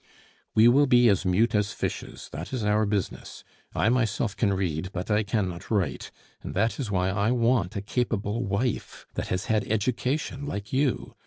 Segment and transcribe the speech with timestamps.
[0.55, 2.29] "We will be as mute as fishes.
[2.31, 3.43] That is our business.
[3.75, 6.09] I myself can read, but I cannot write,
[6.41, 11.13] and that is why I want a capable wife that has had education like you.